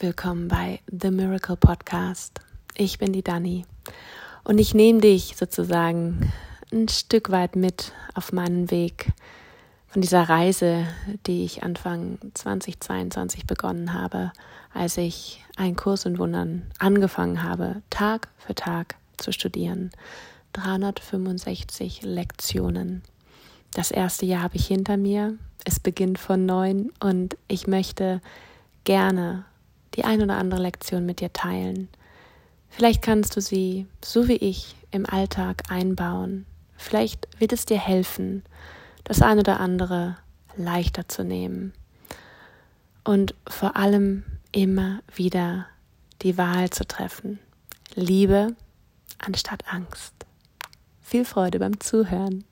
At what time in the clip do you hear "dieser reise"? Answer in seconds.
10.00-10.86